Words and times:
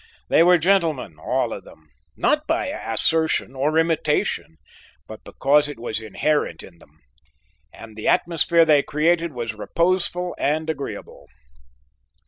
They 0.29 0.41
were 0.41 0.57
gentlemen, 0.57 1.17
all 1.19 1.53
of 1.53 1.63
them, 1.63 1.91
not 2.17 2.47
by 2.47 2.69
assertion 2.69 3.53
or 3.55 3.77
imitation, 3.77 4.57
but 5.05 5.23
because 5.23 5.69
it 5.69 5.77
was 5.79 6.01
inherent 6.01 6.63
in 6.63 6.79
them. 6.79 7.01
And 7.71 7.95
the 7.95 8.07
atmosphere 8.07 8.65
they 8.65 8.81
created 8.81 9.31
was 9.33 9.53
reposeful 9.53 10.35
and 10.39 10.67
agreeable. 10.71 11.27